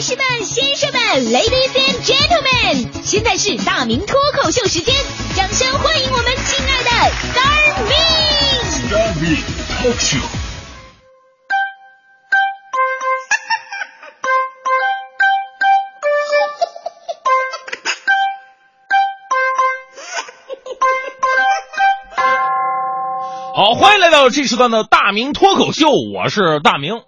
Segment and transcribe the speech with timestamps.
[0.00, 4.94] 女士们、先生们，Ladies and Gentlemen，现在是大明脱口秀时间，
[5.36, 6.88] 掌声欢迎我们亲爱的
[7.28, 9.36] Star Me！Star Me
[9.76, 10.24] Talk Show。
[23.54, 27.02] 好，欢迎来到这时段的大明脱口秀，我是大明。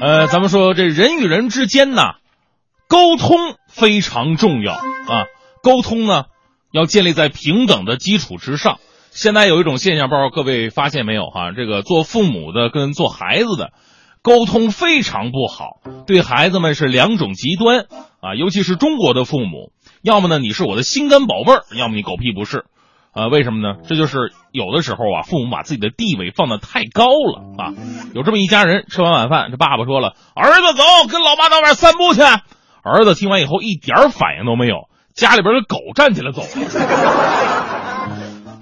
[0.00, 2.14] 呃，咱们说这人与人之间呢，
[2.88, 3.36] 沟通
[3.68, 5.26] 非常重要啊。
[5.62, 6.24] 沟通呢，
[6.72, 8.78] 要建立在平等的基础之上。
[9.10, 11.52] 现在有一种现象，不知道各位发现没有哈？
[11.52, 13.72] 这个做父母的跟做孩子的
[14.22, 17.86] 沟通非常不好，对孩子们是两种极端
[18.20, 18.34] 啊。
[18.36, 19.72] 尤其是中国的父母，
[20.02, 22.64] 要么呢你是我的心肝宝贝儿，要么你狗屁不是。
[23.12, 23.76] 啊，为什么呢？
[23.88, 27.72] 这就是有的时候啊，父母把自己的地位放得太高了啊。
[28.12, 32.22] 有这么一家人，吃完晚饭，这爸爸说了：“儿子，走，跟老妈到外散步去。”
[32.84, 36.48] 儿子听完以后一点反应都没有，家里边的狗站起来走了。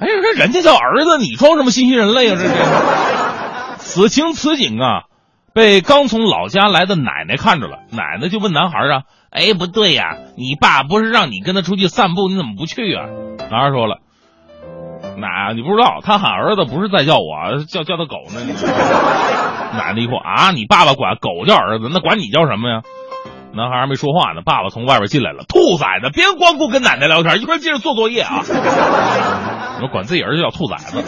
[0.01, 2.37] 哎呀，这人家叫儿子，你装什么新兴人类啊？
[2.37, 2.55] 这是。
[3.79, 5.03] 此情此景啊，
[5.55, 13.07] 被刚从老家来的奶奶看着了，奶奶就问男孩啊：“哎，不对呀，你爸不是让你跟他出去散步，你怎么不去啊？”
[13.51, 13.99] 男孩说了。
[15.19, 18.41] 奶，你不知道，他喊儿子不是在叫我，叫叫他狗呢。
[19.77, 22.83] 奶奶一说啊，你爸爸管狗叫儿子，那管你叫什么呀？
[23.55, 28.43] 男孩还没说话呢，爸爸从外边进来了，兔崽子，别光顾跟奶奶聊天，一会儿接着做作业啊。
[29.83, 31.03] 我管自己儿子叫兔崽子。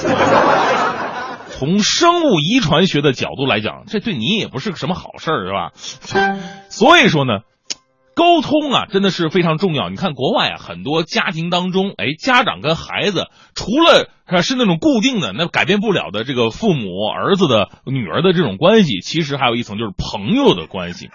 [1.51, 5.70] 从生物遗传学的角度来讲，这对你也不是个什么好事儿，是吧？
[6.69, 7.41] 所以说呢。
[8.17, 9.91] 沟通啊，真的是非常重要。
[9.91, 14.08] 你看国外啊，很多家庭当中，哎，家长跟孩子除了
[14.41, 21.11] 是那种固定的、那改变不了的这个父母儿子的女儿的这种关系，其实还有一层就是朋友的关系。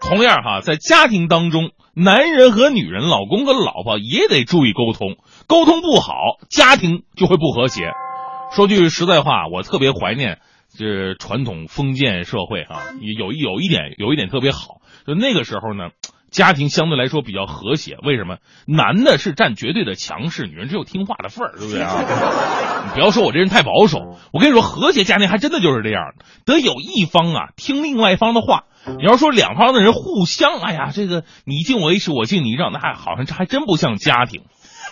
[0.00, 6.14] 同样哈，在家庭当中，男人和女人、老公和老婆也得注意沟通，沟通不好，
[6.48, 7.92] 家庭就会不和谐。
[8.52, 10.38] 说句实在话，我特别怀念
[10.76, 15.90] 这传统封建社会哈，有有一点有一点特别好，就那个时候呢。
[16.30, 18.36] 家庭相对来说比较和谐，为什么？
[18.64, 21.90] 男的是占绝对的强势，女人只有听话的份儿，对不对啊？
[22.86, 23.98] 你不要说我这人太保守，
[24.32, 26.14] 我跟你说，和谐家庭还真的就是这样，
[26.46, 28.62] 得有一方啊听另外一方的话。
[28.86, 34.42] 你要说两方的人互相，哎呀，这个你敬我一尺，我敬你一丈，那好像这还真不像家庭。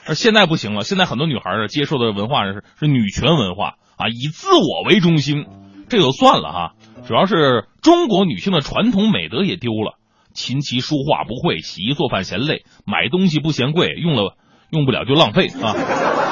[0.06, 5.47] 而现在不行了，现在很多女孩儿接受的文化是是女权文化啊，以自我为中心，
[5.88, 6.72] 这就算了哈，
[7.06, 9.99] 主要是中国女性的传统美德也丢了。
[10.34, 14.37] 琴棋书画不会，洗衣做饭嫌累，买东西不嫌贵，用了
[14.70, 15.75] 用不了就浪费啊！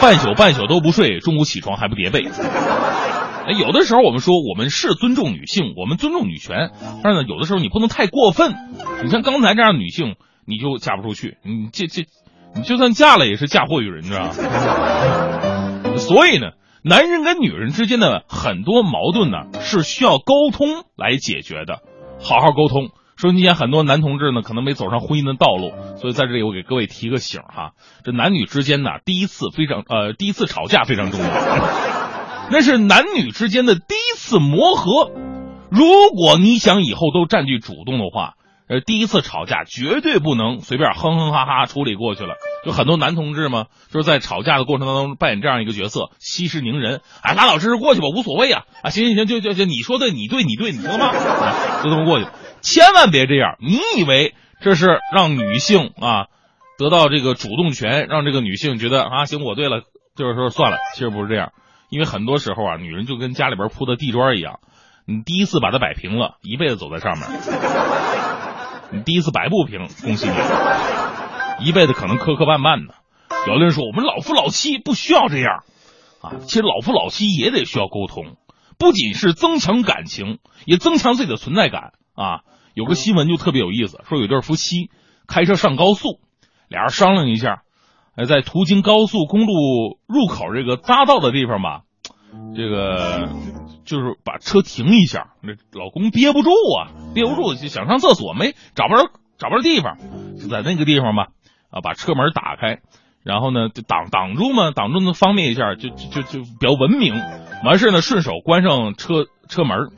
[0.00, 2.28] 半宿半宿都不睡，中午起床还不叠被。
[3.46, 6.72] 哎，有的时候我们说我们是尊重女性，我们尊重女权，
[7.04, 8.52] 但是呢，有的时候你不能太过分。
[9.04, 12.06] 你像刚才这样女性，你就嫁不出去，你这这，
[12.56, 14.32] 你就算嫁了也是嫁祸于人，知道吧？
[15.96, 16.48] 所以呢，
[16.82, 21.82] 男人跟女人之间的很多矛盾呢，是需要沟通来解决的，
[22.20, 22.88] 好好沟通。
[23.16, 27.72] 收音机前很多男同志呢，可能没走上婚姻的道路，所以在这里我给各位提个醒哈，
[28.04, 31.26] 这男女之间呢，第一次非常呃，第一次吵架非常重要，
[32.50, 35.10] 那是男女之间的第一次磨合。
[35.70, 35.84] 如
[36.14, 38.34] 果你想以后都占据主动的话，
[38.68, 42.34] 呃，第一次吵架绝对不能随便哼哼哈哈处理过去了。
[42.64, 51.12] 就很多男同志嘛，就是在吵架的过程当中扮演这样一个角色，息事宁人，哎，拉老实实过去吧，无所谓啊，啊，行行行，就就就你说对，你对，你对，你知道吗？
[51.82, 52.26] 就这么过去。
[52.60, 53.56] 千万别这样！
[53.60, 56.26] 你以为这是让女性啊
[56.78, 59.82] 得到这个主动权，让这个女性觉得啊行我对了，
[60.16, 61.52] 就是说算了，其实不是这样。
[61.88, 64.60] 因为很多时候啊，女人就跟家里边铺的地砖一样，
[65.06, 67.28] 你第一次把它摆平了，一辈子走在上面；
[68.90, 72.94] 你第一次摆不平，恭喜你，一辈子可能磕磕绊绊的。
[73.46, 75.64] 有的人说我们老夫老妻不需要这样
[76.20, 78.36] 啊，其实老夫老妻也得需要沟通，
[78.78, 82.40] 不仅是增强感情，也增强自己的存在感啊。
[82.74, 84.90] 有个新闻就特别有意思，说有对夫妻
[85.26, 86.20] 开车上高速，
[86.68, 87.62] 俩人商量一下，
[88.16, 91.82] 哎，在途经高速公路入口这个匝道的地方吧，
[92.56, 93.28] 这个
[93.84, 95.34] 就是把车停一下。
[95.42, 99.98] 那老公憋不住啊，憋不住就想上厕所，没找不着找不着地方，
[100.40, 101.28] 就在那个地方吧，
[101.70, 102.80] 啊，把车门打开，
[103.22, 107.14] 然后呢就挡挡住嘛，挡住能方便一下，就就就比较文明。
[107.64, 109.90] 完事呢，顺手关上车车门。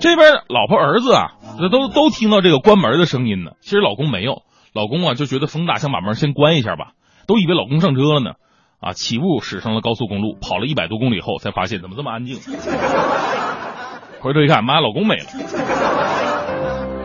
[0.00, 1.32] 这边老婆儿子啊。
[1.56, 3.52] 这都都听到这个关门的声音呢。
[3.60, 4.42] 其实老公没有，
[4.72, 6.94] 老公啊就觉得风大，想把门先关一下吧。
[7.26, 8.32] 都以为老公上车了呢，
[8.80, 12.38] 啊，起步驶上了高速公路，跑了一百多公里后才发现怎么这么安静。
[14.20, 15.26] 回头一看，妈，老公没了。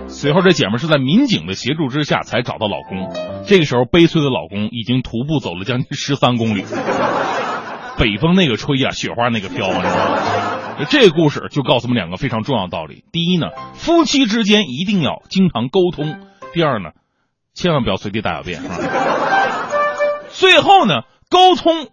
[0.07, 3.13] 随后这姐们是在民警的协助之下才找到老公。
[3.45, 6.63] 这个时候，悲催的老公已经徒步走了将近十三公里，
[7.98, 10.86] 北风那个吹呀，雪花那个飘啊，你知道吗？
[10.89, 16.13] 这个故事就告诉我们两个非常重要的道理：第一呢，夫妻之间一定要经常沟通；
[16.54, 16.92] 第二呢，
[17.54, 18.62] 千万不要随地大小便。
[20.31, 21.89] 最后呢，沟通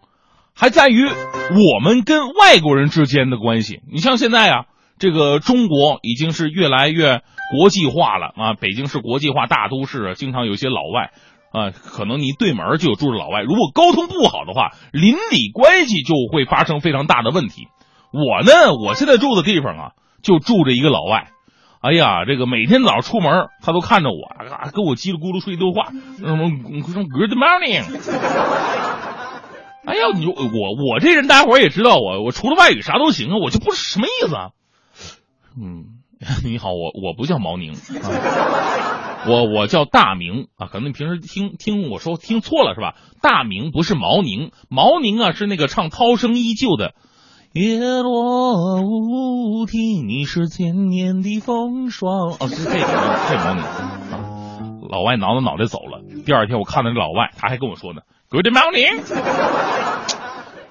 [0.54, 3.80] 还在于我们跟外国人之间的关系。
[3.90, 4.64] 你像现在啊，
[4.98, 7.22] 这个中国已经是越来越
[7.58, 11.10] 国际化了啊，北京是国际化大都市，经常有些老外
[11.52, 13.42] 啊，可能你对门就有住着老外。
[13.42, 17.68] 如果沟通不好的话，邻里关系就会发生非常大的问题。
[18.12, 19.90] 我呢，我现在住的地方啊，
[20.22, 21.28] 就住着一个老外。
[21.80, 27.84] 哎呀，这个每天早上出门，他都看着我，啊，跟我叽里咕噜说一堆话，什么 Good morning。
[29.84, 34.48] 哎呀，你我我这人，大家伙也知道我，我除了外语啥都行啊，我就不是什么意思啊。
[35.56, 35.84] 嗯，
[36.44, 42.96] 你好，我我不叫毛宁，啊、我我叫大明啊，可能你平时听听我说听错了是吧？
[43.22, 46.94] 大明不是毛宁，毛宁啊是那个唱《涛声依旧》的。
[47.56, 52.36] 叶落乌啼，你是千年的风霜。
[52.38, 54.20] 哦，是这个，这毛宁啊。
[54.90, 56.02] 老外挠挠脑袋走了。
[56.26, 59.00] 第二天我看到这老外，他还跟我说呢，Good morning。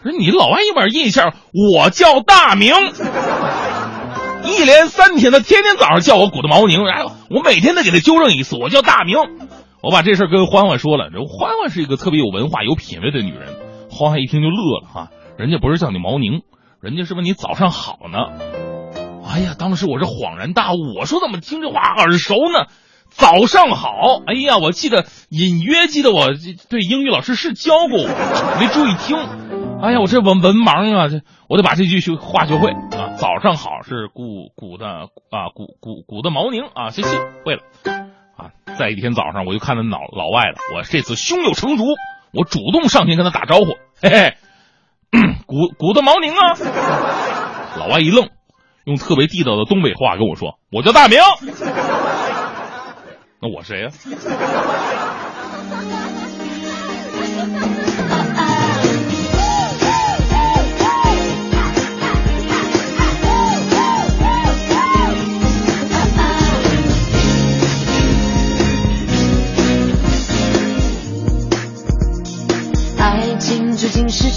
[0.03, 2.71] 说你老外有点印象，我叫大明。
[4.43, 9.17] 一连三天，他天天早上叫我鼓捣毛宁，然后我每天都给他纠正一次，我叫大明。
[9.81, 13.55] 我把这事跟欢欢说了，这欢欢是一个特别有文化、有品位的女人。
[13.89, 16.43] 欢欢一听就乐了哈，人家不是叫你毛宁。
[16.85, 18.19] 人家是问你早上好呢，
[19.27, 22.67] 哎呀，当时我是恍然大悟，我说怎么听这话耳熟呢？
[23.09, 26.27] 早上好，哎呀，我记得隐约记得我
[26.69, 29.17] 对英语老师是教过我，没注意听。
[29.81, 33.17] 哎呀，我这文文盲啊，这我得把这句学话学会啊。
[33.17, 34.85] 早上好是古古的
[35.31, 37.63] 啊，古古古的毛宁啊，行行会了
[38.37, 38.51] 啊。
[38.77, 41.83] 再一天早上我就看到老老外了，我这次胸有成竹，
[42.31, 44.37] 我主动上前跟他打招呼，嘿嘿。
[45.45, 46.57] 鼓鼓的毛宁啊！
[47.77, 48.29] 老外一愣，
[48.85, 51.19] 用特别地道的东北话跟我说：“我叫大明。”
[53.41, 53.89] 那我谁呀？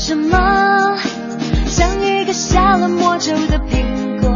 [0.08, 0.96] 什么？
[1.66, 4.31] 像一个下了魔咒的苹果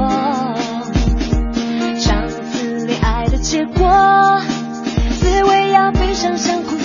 [1.97, 4.43] 上次恋爱的结果
[5.19, 6.77] 滋味要比想象苦